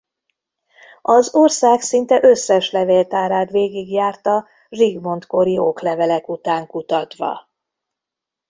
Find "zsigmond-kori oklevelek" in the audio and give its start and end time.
4.69-6.29